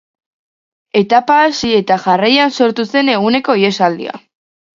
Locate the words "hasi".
1.41-1.69